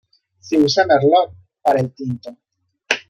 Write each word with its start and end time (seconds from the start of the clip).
Se 0.39 0.57
usa 0.57 0.87
"merlot" 0.87 1.31
para 1.61 1.79
el 1.81 1.93
tinto. 1.93 2.35